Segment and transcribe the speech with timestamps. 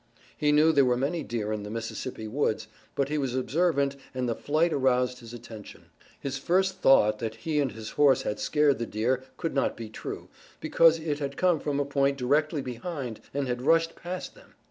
[0.35, 4.27] He knew there were many deer in the Mississippi woods, but he was observant and
[4.27, 5.91] the flight aroused his attention.
[6.19, 9.89] His first thought that he and his horse had scared the deer could not be
[9.89, 10.27] true,
[10.59, 14.55] because it had come from a point directly behind and had rushed past them.